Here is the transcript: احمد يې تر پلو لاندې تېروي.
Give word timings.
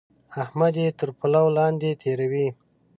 احمد 0.43 0.73
يې 0.81 0.87
تر 0.99 1.09
پلو 1.19 1.45
لاندې 1.57 1.89
تېروي. 2.01 2.47